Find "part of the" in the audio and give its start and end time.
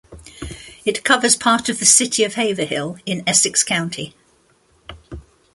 1.35-1.85